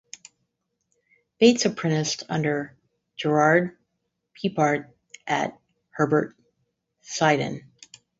[1.37, 2.75] Bates apprenticed under
[3.17, 3.77] Gerard
[4.35, 4.91] Pipart
[5.27, 5.59] at
[5.91, 6.35] Herbert
[7.03, 7.71] Sidon.